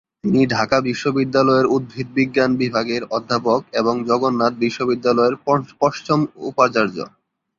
[0.23, 5.35] তিনি ঢাকা বিশ্ববিদ্যালয়ের উদ্ভিদবিজ্ঞান বিভাগের অধ্যাপক এবং জগন্নাথ বিশ্ববিদ্যালয়ের
[5.79, 6.97] পঞ্চম উপাচার্য।